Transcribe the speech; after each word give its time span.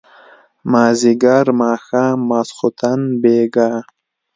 مازيګر 0.71 1.45
ماښام 1.61 2.17
ماسخوتن 2.29 3.01
بېګا 3.21 3.71